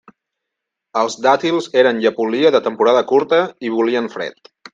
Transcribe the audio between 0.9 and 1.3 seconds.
Els